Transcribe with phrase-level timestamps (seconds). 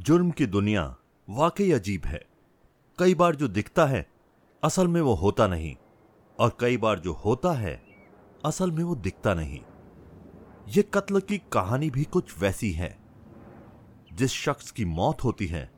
[0.00, 0.96] जुर्म की दुनिया
[1.30, 2.26] वाकई अजीब है।
[2.98, 4.10] कई बार जो दिखता है,
[4.64, 5.76] असल में वो होता नहीं,
[6.38, 7.82] और कई बार जो होता है,
[8.44, 9.60] असल में वो दिखता नहीं।
[10.68, 12.98] ये कत्ल की कहानी भी कुछ वैसी है।
[14.12, 15.70] जिस शख्स की मौत होती है,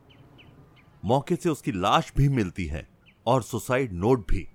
[1.04, 2.88] मौके से उसकी लाश भी मिलती है,
[3.26, 4.48] और सुसाइड नोट भी।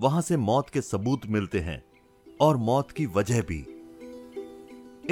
[0.00, 1.84] वहाँ से मौत के सबूत मिलते हैं,
[2.40, 3.66] और मौत की वजह भी।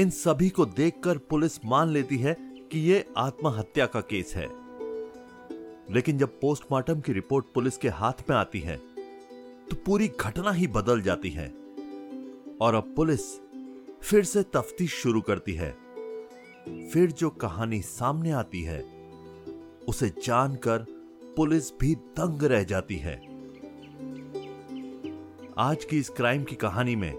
[0.03, 4.47] इन सभी को देखकर पुलिस मान लेती है कि यह आत्महत्या का केस है।
[5.95, 8.77] लेकिन जब पोस्टमार्टम की रिपोर्ट पुलिस के हाथ में आती है
[9.71, 11.49] तो पूरी घटना ही बदल जाती है।
[12.61, 13.21] और अब पुलिस
[14.03, 15.71] फिर से तफ्तीश शुरू करती है।
[16.89, 18.83] फिर जो कहानी सामने आती है,
[19.89, 20.87] उसे जानकर
[21.37, 23.17] पुलिस भी दंग रह जाती है।
[25.59, 27.13] आज की इस क्राइम की कहानी में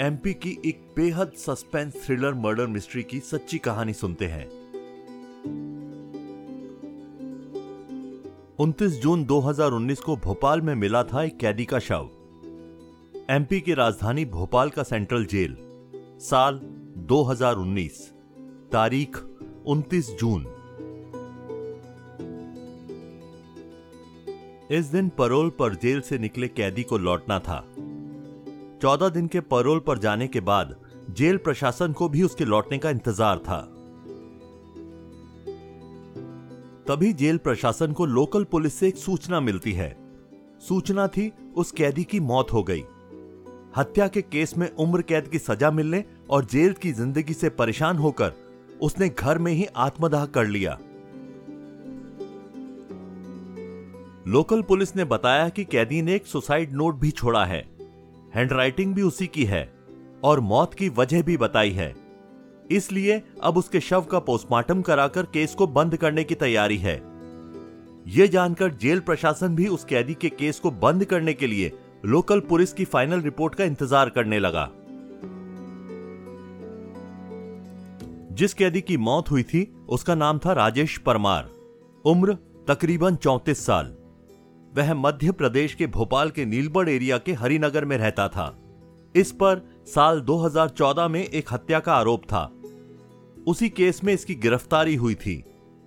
[0.00, 4.57] एमपी की एक बेहद सस्पेंस थ्रिलर मर्डर मिस्ट्री की सच्ची कहानी सुनते हैं।
[8.60, 12.08] 29 जून 2019 को भोपाल में मिला था एक कैदी का शव।
[13.30, 15.56] एमपी की राजधानी भोपाल का सेंट्रल जेल,
[16.20, 16.60] साल
[16.96, 18.00] 2019
[18.72, 19.16] तारीख
[19.66, 20.46] 29 जून।
[24.70, 27.64] इस दिन परोल पर जेल से निकले कैदी को लौटना था।
[28.82, 30.76] चौदह दिन के परोल पर जाने के बाद
[31.10, 33.77] जेल प्रशासन को भी उसके लौटने का इंतज़ार था।
[36.88, 39.88] तभी जेल प्रशासन को लोकल पुलिस से एक सूचना मिलती है।
[40.60, 42.84] सूचना थी, उस कैदी की मौत हो गई।
[43.76, 47.96] हत्या के केस में उम्र कैद की सजा मिलने और जेल की ज़िंदगी से परेशान
[47.96, 48.32] होकर
[48.82, 50.78] उसने घर में ही आत्मदाह कर लिया।
[54.26, 57.60] लोकल पुलिस ने बताया कि कैदी ने एक सुसाइड नोट भी छोड़ा है।
[58.34, 59.68] हैंडराइटिंग भी उसी की है
[60.24, 61.94] और मौत की वजह भी बताई है।
[62.72, 66.96] इसलिए अब उसके शव का पोस्टमार्टम कराकर केस को बंद करने की तैयारी है।
[68.06, 71.72] यह जानकर जेल प्रशासन भी उस कैदी के केस को बंद करने के लिए
[72.04, 74.70] लोकल पुलिस की फाइनल रिपोर्ट का इंतज़ार करने लगा।
[78.34, 81.50] जिस कैदी की मौत हुई थी, उसका नाम था राजेश परमार।
[82.04, 82.34] उम्र
[82.68, 83.94] तकरीबन चौंतीस साल।
[84.76, 88.58] वह मध्य प्रदेश के भोपाल के नीलबड़ एरिया के हरिनगर में रहता था।
[89.16, 92.50] इस पर साल 2014 में एक हत्या का आरोप था।
[93.46, 95.44] उसी केस में इसकी गिरफ्तारी हुई थी।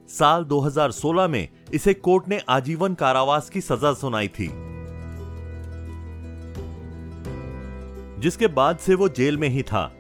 [0.08, 4.48] साल 2016 में इसे कोर्ट ने आजीवन कारावास की सजा सुनाई थी।
[8.22, 9.96] जिसके बाद से वो जेल में ही था।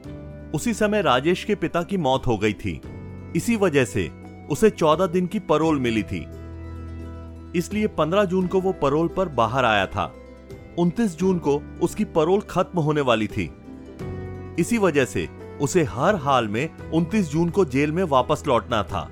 [0.56, 2.81] उसी समय राजेश के पिता की मौत हो गई थी।
[3.35, 4.11] इसी वजह से
[4.51, 6.25] उसे 14 दिन की परोल मिली थी।
[7.56, 10.16] इसलिए 15 जून को वो परोल पर बाहर आया था।
[10.79, 13.51] 29 जून को उसकी परोल खत्म होने वाली थी।
[14.59, 19.09] इसी वजह से उसे हर हाल में 29 जून को जेल में वापस लौटना था।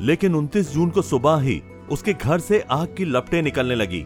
[0.00, 1.60] लेकिन 29 जून को सुबह ही
[1.90, 4.04] उसके घर से आग की लपटें निकलने लगी,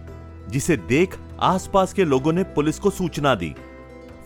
[0.49, 3.55] जिसे देख आसपास के लोगों ने पुलिस को सूचना दी।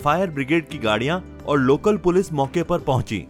[0.04, 3.26] फायर ब्रिगेड की गाड़ियाँ और लोकल पुलिस मौके पर पहुँची।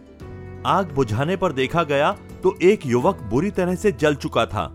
[0.65, 2.11] आग बुझाने पर देखा गया
[2.43, 4.73] तो एक युवक बुरी तरह से जल चुका था।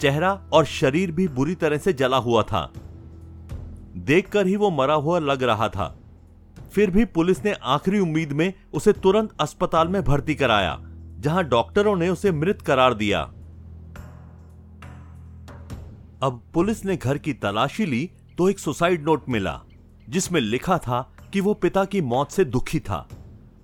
[0.00, 2.70] चेहरा और शरीर भी बुरी तरह से जला हुआ था।
[4.00, 5.96] देखकर ही वो मरा हुआ लग रहा था।
[6.72, 10.78] फिर भी पुलिस ने आखिरी उम्मीद में उसे तुरंत अस्पताल में भर्ती कराया,
[11.18, 13.20] जहाँ डॉक्टरों ने उसे मृत करार दिया।
[16.22, 19.60] अब पुलिस ने घर की तलाशी ली तो एक सुसाइड नोट मिला,
[20.08, 21.00] जिसमें लिखा था
[21.32, 23.08] कि वो पिता की मौत से दुखी था।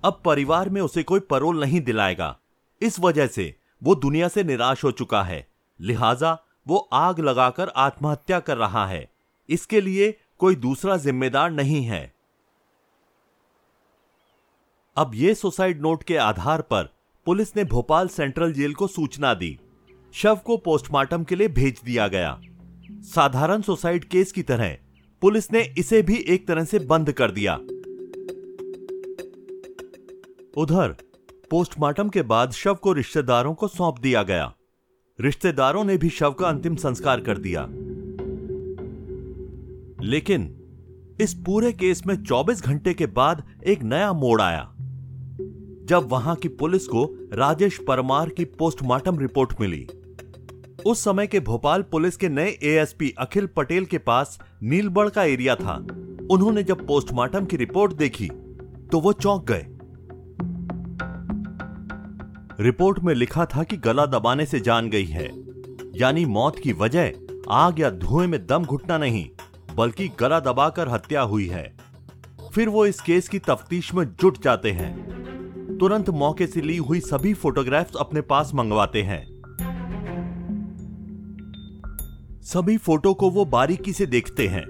[0.03, 2.37] अब परिवार में उसे कोई परोल नहीं दिलाएगा।
[2.81, 5.47] इस वजह से वो दुनिया से निराश हो चुका है।
[5.79, 6.37] लिहाजा
[6.67, 9.07] वो आग लगाकर आत्महत्या कर रहा है।
[9.49, 12.13] इसके लिए कोई दूसरा जिम्मेदार नहीं है।
[14.97, 16.89] अब ये सुसाइड नोट के आधार पर
[17.25, 19.59] पुलिस ने भोपाल सेंट्रल जेल को सूचना दी।
[20.13, 22.41] शव को पोस्टमार्टम के लिए भेज दिया गया।
[22.91, 24.77] साधारण सुसाइड केस की तरह
[25.21, 27.55] पुलिस ने इसे भी एक तरह से बंद कर दिया।
[30.57, 30.95] उधर,
[31.49, 34.53] पोस्टमार्टम के बाद शव को रिश्तेदारों को सौंप दिया गया।
[35.21, 37.67] रिश्तेदारों ने भी शव का अंतिम संस्कार कर दिया।
[40.07, 40.43] लेकिन
[41.21, 44.61] इस पूरे केस में 24 घंटे के बाद एक नया मोड़ आया,
[45.85, 49.85] जब वहाँ की पुलिस को राजेश परमार की पोस्टमार्टम रिपोर्ट मिली।
[50.85, 55.55] उस समय के भोपाल पुलिस के नए एएसपी अखिल पटेल के पास नीलबड़ का एरिया
[55.55, 55.75] था।
[56.31, 58.29] उन्होंने जब पोस्टमार्टम की रिपोर्ट देखी
[58.91, 59.65] तो वो चौंक गए।
[62.59, 65.29] रिपोर्ट में लिखा था कि गला दबाने से जान गई है,
[65.95, 67.11] यानी मौत की वजह
[67.49, 69.27] आग या धुएँ में दम घुटना नहीं।
[69.77, 71.75] बल्कि गला दबाकर हत्या हुई है।
[72.53, 76.99] फिर वो इस केस की तफ्तीश में जुट जाते हैं। तुरंत मौके से ली हुई
[76.99, 79.25] सभी फोटोग्राफ्स अपने पास मंगवाते हैं।
[82.43, 84.63] सभी फ़ोटो को वो बारीकी से देखते हैं।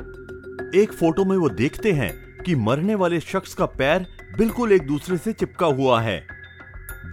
[0.75, 4.07] एक फ़ोटो में वो देखते हैं कि मरने वाले शख्स का पैर
[4.37, 6.21] बिल्कुल एक दूसरे से चिपका हुआ है।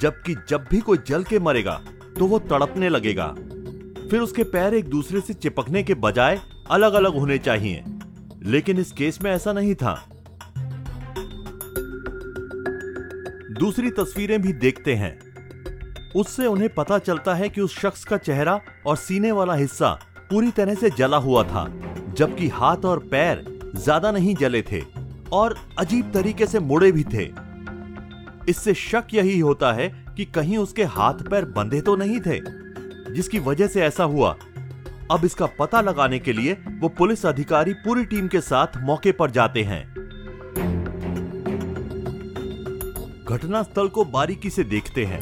[0.00, 1.80] जबकि जब भी कोई जल के मरेगा
[2.18, 3.26] तो वो तड़पने लगेगा।
[4.10, 7.84] फिर उसके पैर एक दूसरे से चिपकने के बजाय अलग अलग होने चाहिए।
[8.44, 9.94] लेकिन इस केस में ऐसा नहीं था।
[13.58, 15.18] दूसरी तस्वीरें भी देखते हैं।
[16.16, 19.90] उससे उन्हें पता चलता है कि उस शख्स का चेहरा और सीने वाला हिस्सा
[20.30, 21.66] पूरी तरह से जला हुआ था,
[22.16, 23.44] जबकि हाथ और पैर
[23.76, 24.82] ज़्यादा नहीं जले थे
[25.32, 27.24] और अजीब तरीके से मुड़े भी थे।
[28.48, 32.40] इससे शक यही होता है कि कहीं उसके हाथ पैर बंधे तो नहीं थे,
[33.14, 34.36] जिसकी वजह से ऐसा हुआ।
[35.10, 39.30] अब इसका पता लगाने के लिए वो पुलिस अधिकारी पूरी टीम के साथ मौके पर
[39.30, 39.82] जाते हैं।
[43.24, 45.20] घटनास्थल को बारीकी से देखते हैं,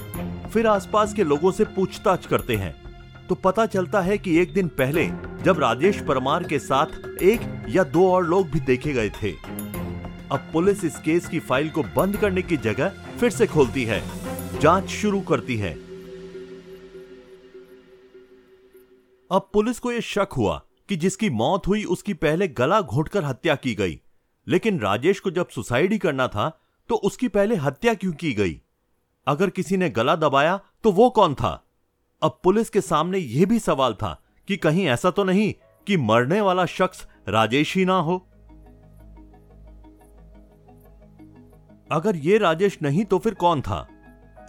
[0.51, 2.75] फिर आसपास के लोगों से पूछताछ करते हैं।
[3.29, 5.07] तो पता चलता है कि एक दिन पहले
[5.45, 9.33] जब राजेश परमार के साथ एक या दो और लोग भी देखे गए थे,
[10.33, 14.03] अब पुलिस इस केस की फ़ाइल को बंद करने की जगह फिर से खोलती है,
[14.61, 15.92] जाँच शुरू करती है।
[19.33, 23.55] अब पुलिस को यह शक हुआ कि जिसकी मौत हुई उसकी पहले गला घोटकर हत्या
[23.55, 24.01] की गई।
[24.47, 26.49] लेकिन राजेश को जब सुसाइड ही करना था
[26.89, 28.61] तो उसकी पहले हत्या क्यों की गई?
[29.27, 31.65] अगर किसी ने गला दबाया तो वो कौन था?
[32.23, 35.55] अब पुलिस के सामने यह भी सवाल था कि कहीं ऐसा तो नहीं
[35.87, 38.19] कि मरने वाला शख्स राजेश ही ना हो?
[41.93, 43.89] अगर यह राजेश नहीं तो फिर कौन था?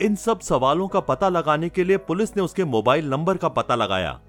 [0.01, 3.75] इन सब सवालों का पता लगाने के लिए पुलिस ने उसके मोबाइल नंबर का पता
[3.75, 4.21] लगाया।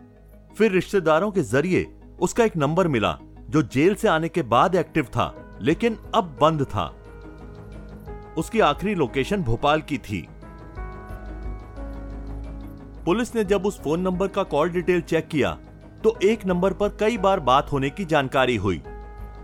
[0.59, 1.87] फिर रिश्तेदारों के ज़रिए
[2.21, 3.19] उसका एक नंबर मिला,
[3.51, 6.95] जो जेल से आने के बाद एक्टिव था, लेकिन अब बंद था।
[8.39, 10.27] उसकी आखिरी लोकेशन भोपाल की थी।
[13.05, 15.59] पुलिस ने जब उस फ़ोन नंबर का कॉल डिटेल चेक किया
[16.05, 18.83] तो एक नंबर पर कई बार बात होने की जानकारी हुई।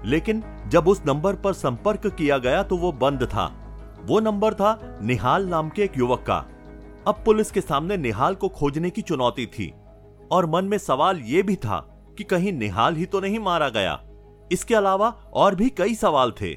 [0.05, 3.45] लेकिन जब उस नंबर पर संपर्क किया गया तो वो बंद था।
[4.05, 6.45] वो नंबर था निहाल नाम के एक युवक का।
[7.09, 9.73] अब पुलिस के सामने निहाल को खोजने की चुनौती थी।
[10.31, 11.79] और मन में सवाल यह भी था
[12.19, 14.01] कि कहीं निहाल ही तो नहीं मारा गया।
[14.53, 16.55] इसके अलावा और भी कई सवाल थे।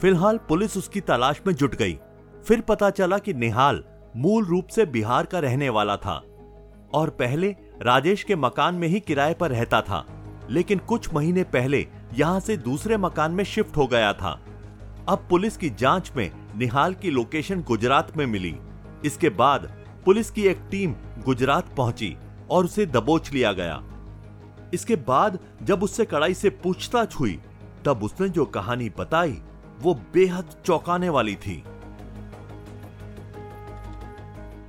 [0.00, 1.98] फ़िलहाल पुलिस उसकी तलाश में जुट गई।
[2.44, 3.82] फिर पता चला कि निहाल
[4.16, 6.22] मूल रूप से बिहार का रहने वाला था
[6.94, 7.48] और पहले
[7.82, 10.04] राजेश के मकान में ही किराए पर रहता था,
[10.50, 14.40] लेकिन कुछ महीने पहले यहाँ से दूसरे मकान में शिफ्ट हो गया था।
[15.08, 18.54] अब पुलिस की जाँच में निहाल की लोकेशन गुजरात में मिली।
[19.04, 20.94] इसके बाद पुलिस की एक टीम
[21.24, 22.16] गुजरात पहुँची
[22.50, 23.82] और उसे दबोच लिया गया।
[24.74, 27.38] इसके बाद जब उससे कड़ाई से पूछताछ हुई,
[27.84, 29.40] तब उसने जो कहानी बताई,
[29.80, 31.62] वो बेहद चौंकाने वाली थी।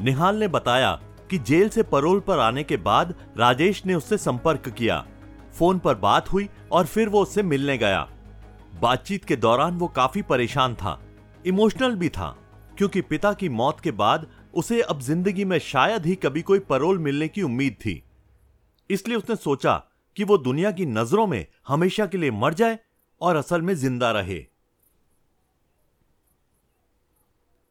[0.01, 0.91] निहाल ने बताया
[1.29, 5.05] कि जेल से परोल पर आने के बाद राजेश ने उससे संपर्क किया।
[5.53, 8.07] फ़ोन पर बात हुई और फिर वो उससे मिलने गया।
[8.81, 10.99] बातचीत के दौरान वो काफ़ी परेशान था,
[11.45, 12.35] इमोशनल भी था,
[12.77, 16.99] क्योंकि पिता की मौत के बाद उसे अब ज़िंदगी में शायद ही कभी कोई परोल
[16.99, 18.01] मिलने की उम्मीद थी।
[18.89, 19.75] इसलिए उसने सोचा
[20.17, 22.79] कि वो दुनिया की नज़रों में हमेशा के लिए मर जाए
[23.21, 24.45] और असल में ज़िंदा रहे।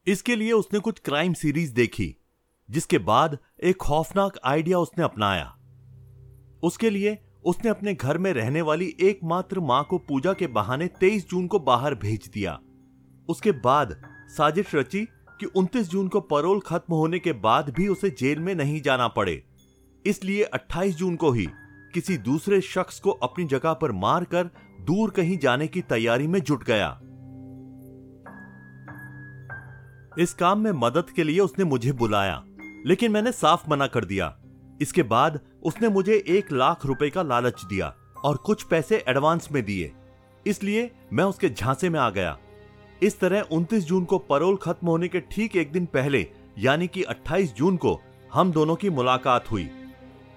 [0.06, 2.14] इसके लिए उसने कुछ क्राइम सीरीज़ देखी,
[2.68, 5.54] जिसके बाद एक खौफनाक आइडिया उसने अपनाया।
[6.62, 11.28] उसके लिए उसने अपने घर में रहने वाली एकमात्र माँ को पूजा के बहाने 23
[11.30, 12.58] जून को बाहर भेज दिया।
[13.28, 13.94] उसके बाद
[14.28, 15.06] साजिश रची
[15.40, 19.08] कि 29 जून को परोल खत्म होने के बाद भी उसे जेल में नहीं जाना
[19.08, 19.42] पड़े।
[20.06, 21.46] इसलिए 28 जून को ही
[21.94, 24.44] किसी दूसरे शख्स को अपनी जगह पर मारकर
[24.80, 27.00] दूर कहीं जाने की तैयारी में जुट गया।
[30.18, 32.44] इस काम में मदद के लिए उसने मुझे बुलाया,
[32.86, 34.36] लेकिन मैंने साफ़ मना कर दिया।
[34.80, 37.94] इसके बाद उसने मुझे एक लाख रुपए का लालच दिया
[38.24, 39.92] और कुछ पैसे एडवांस में दिए।
[40.46, 42.38] इसलिए मैं उसके झांसे में आ गया।
[43.02, 46.26] इस तरह 29 जून को परोल खत्म होने के ठीक एक दिन पहले,
[46.58, 48.00] यानी कि 28 जून को,
[48.32, 49.68] हम दोनों की मुलाकात हुई।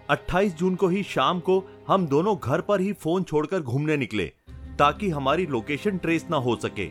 [0.10, 4.26] 28 जून को ही शाम को हम दोनों घर पर ही फ़ोन छोड़कर घूमने निकले,
[4.80, 6.90] ताकि हमारी लोकेशन ट्रेस ना हो सके।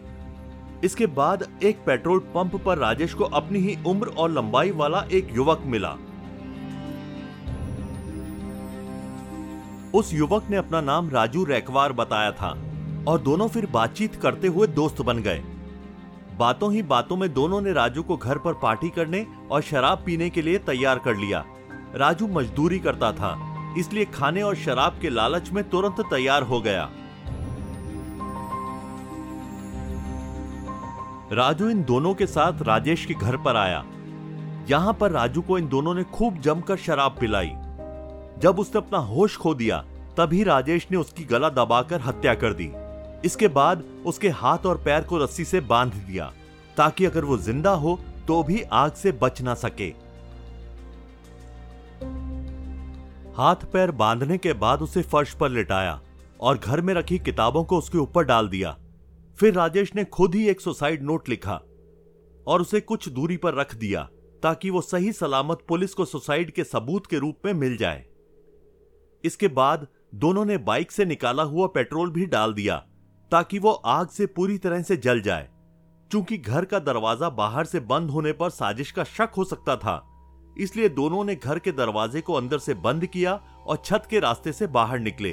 [0.85, 5.29] इसके बाद एक पेट्रोल पंप पर राजेश को अपनी ही उम्र और लंबाई वाला एक
[5.33, 5.97] युवक मिला।
[9.95, 12.50] उस युवक ने अपना नाम राजू रैकवार बताया था,
[13.09, 15.43] और दोनों फिर बातचीत करते हुए दोस्त बन गए।
[16.39, 20.31] बातों ही बातों में दोनों ने राजू को घर पर पार्टी करने और शराब पीने
[20.31, 21.45] के लिए तैयार कर लिया।
[21.95, 23.37] राजू मजदूरी करता था,
[23.79, 26.89] इसलिए खाने और शराब के लालच में तुरंत तैयार हो गया।
[31.33, 33.85] राजू इन दोनों के साथ राजेश के घर पर आया।
[34.69, 37.51] यहाँ पर राजू को इन दोनों ने खूब जमकर शराब पिलाई।
[38.39, 39.85] जब उसने अपना होश खो दिया,
[40.17, 42.71] तभी राजेश ने उसकी गला दबाकर हत्या कर दी।
[43.25, 46.33] इसके बाद उसके हाथ और पैर को रस्सी से बाँध दिया,
[46.76, 47.99] ताकि अगर वो ज़िंदा हो
[48.29, 49.88] तो भी आग से बच ना सके।
[53.37, 56.00] हाथ पैर बांधने के बाद उसे फर्श पर लिटाया
[56.41, 58.76] और घर में रखी किताबों को उसके ऊपर डाल दिया।
[59.38, 61.61] फिर राजेश ने खुद ही एक सुसाइड नोट लिखा
[62.47, 64.02] और उसे कुछ दूरी पर रख दिया,
[64.43, 68.05] ताकि वो सही सलामत पुलिस को सुसाइड के सबूत के रूप में मिल जाए।
[69.25, 72.83] इसके बाद दोनों ने बाइक से निकाला हुआ पेट्रोल भी डाल दिया।
[73.33, 75.49] ताकि वो आग से पूरी तरह से जल जाए।
[76.11, 80.03] चूँकि घर का दरवाज़ा बाहर से बंद होने पर साजिश का शक हो सकता था,
[80.57, 83.33] इसलिए दोनों ने घर के दरवाजे को अंदर से बंद किया
[83.67, 85.31] और छत के रास्ते से बाहर निकले।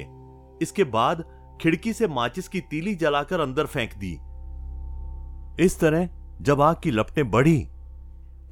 [0.62, 1.24] इसके बाद
[1.60, 4.12] खिड़की से माचिस की तीली जलाकर अंदर फेंक दी।
[5.64, 6.08] इस तरह
[6.40, 7.58] जब आग की लपटें बढ़ी,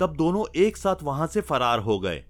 [0.00, 2.22] तब दोनों एक साथ वहाँ से फरार हो गए।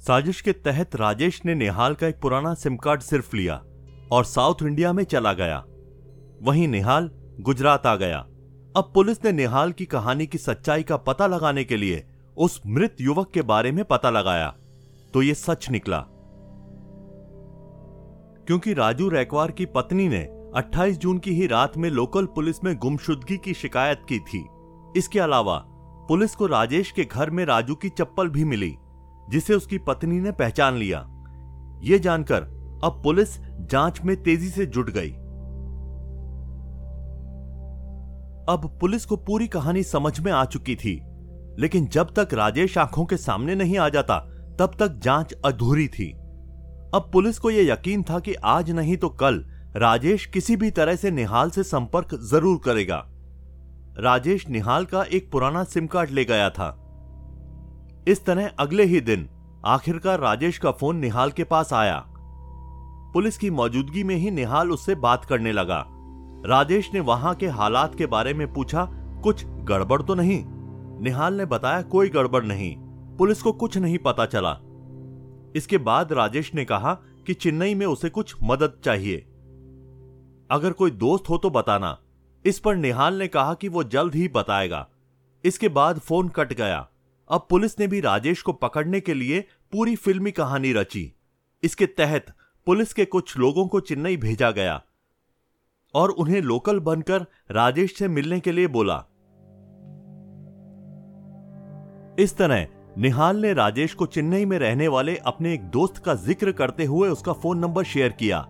[0.00, 3.60] साजिश के तहत राजेश ने निहाल का एक पुराना सिम कार्ड सिर्फ़ लिया।
[4.10, 5.64] और साउथ इंडिया में चला गया।
[6.42, 8.18] वहीं निहाल गुजरात आ गया।
[8.76, 12.06] अब पुलिस ने निहाल की कहानी की सच्चाई का पता लगाने के लिए
[12.36, 14.54] उस मृत युवक के बारे में पता लगाया।
[15.14, 16.04] तो यह सच निकला।
[18.46, 22.76] क्योंकि राजू रैकवार की पत्नी ने 28 जून की ही रात में लोकल पुलिस में
[22.76, 24.46] गुमशुदगी की शिकायत की थी।
[24.96, 25.64] इसके अलावा
[26.08, 28.76] पुलिस को राजेश के घर में राजू की चप्पल भी मिली,
[29.30, 31.08] जिसे उसकी पत्नी ने पहचान लिया।
[31.82, 33.38] यह जानकर अब पुलिस
[33.70, 35.10] जाँच में तेज़ी से जुट गई।
[38.48, 40.94] अब पुलिस को पूरी कहानी समझ में आ चुकी थी,
[41.58, 44.18] लेकिन जब तक राजेश आँखों के सामने नहीं आ जाता,
[44.58, 46.10] तब तक जाँच अधूरी थी।
[46.94, 49.44] अब पुलिस को यह यकीन था कि आज नहीं तो कल
[49.76, 53.04] राजेश किसी भी तरह से निहाल से संपर्क ज़रूर करेगा।
[53.98, 56.68] राजेश निहाल का एक पुराना सिम कार्ड ले गया था।
[58.08, 59.28] इस तरह अगले ही दिन
[59.66, 62.04] आखिरकार राजेश का फ़ोन निहाल के पास आया।
[63.12, 65.86] पुलिस की मौजूदगी में ही निहाल उससे बात करने लगा।
[66.46, 68.84] राजेश ने वहाँ के हालात के बारे में पूछा,
[69.22, 70.44] कुछ गड़बड़ तो नहीं?
[71.02, 72.76] निहाल ने बताया, कोई गड़बड़ नहीं।
[73.16, 74.60] पुलिस को कुछ नहीं पता चला।
[75.56, 76.94] इसके बाद राजेश ने कहा
[77.26, 79.16] कि चेन्नई में उसे कुछ मदद चाहिए।
[80.50, 81.98] अगर कोई दोस्त हो तो बताना।
[82.44, 84.88] इस पर निहाल ने कहा कि वो जल्द ही बताएगा।
[85.44, 86.88] इसके बाद फ़ोन कट गया।
[87.30, 89.40] अब पुलिस ने भी राजेश को पकड़ने के लिए
[89.72, 91.12] पूरी फिल्मी कहानी रची।
[91.62, 92.26] इसके तहत
[92.66, 94.82] पुलिस के कुछ लोगों को चेन्नई भेजा गया
[95.94, 98.96] और उन्हें लोकल बनकर राजेश से मिलने के लिए बोला।
[102.18, 102.66] इस तरह,
[102.98, 107.08] निहाल ने राजेश को चेन्नई में रहने वाले अपने एक दोस्त का ज़िक्र करते हुए
[107.08, 108.46] उसका फ़ोन नंबर शेयर किया,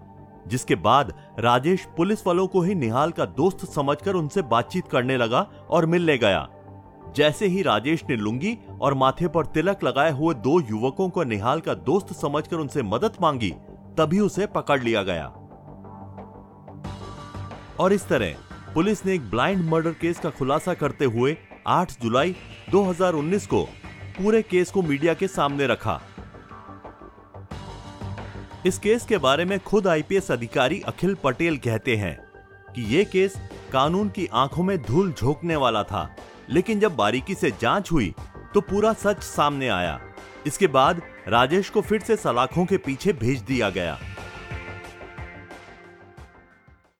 [0.46, 5.40] जिसके बाद राजेश पुलिस वालों को ही निहाल का दोस्त समझकर उनसे बातचीत करने लगा
[5.70, 6.48] और मिलने गया।
[7.16, 11.60] जैसे ही राजेश ने लुंगी और माथे पर तिलक लगाए हुए दो युवकों को निहाल
[11.60, 13.54] का दोस्त समझकर उनसे मदद मांगी
[13.98, 15.26] तभी उसे पकड़ लिया गया।
[17.80, 18.34] और इस तरह,
[18.74, 22.34] पुलिस ने एक ब्लाइंड मर्डर केस का खुलासा करते हुए 8 जुलाई
[22.70, 23.62] 2019 को
[24.16, 26.00] पूरे केस को मीडिया के सामने रखा।
[28.66, 32.16] इस केस के बारे में खुद आईपीएस अधिकारी अखिल पटेल कहते हैं
[32.74, 33.34] कि यह केस
[33.72, 36.08] कानून की आँखों में धूल झोंकने वाला था,
[36.50, 38.14] लेकिन जब बारीकी से जाँच हुई
[38.54, 39.98] तो पूरा सच सामने आया।
[40.46, 43.98] इसके बाद राजेश को फिर से सलाखों के पीछे भेज दिया गया।